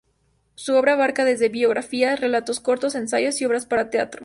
Su 0.55 0.73
obra 0.73 0.93
abarca 0.93 1.25
desde 1.25 1.49
biografías, 1.49 2.19
relatos 2.19 2.59
cortos, 2.59 2.95
ensayos 2.95 3.39
y 3.39 3.45
obras 3.45 3.67
para 3.67 3.91
teatro. 3.91 4.19